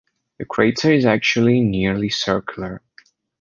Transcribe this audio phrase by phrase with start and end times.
[0.39, 2.81] The crater is actually nearly circular.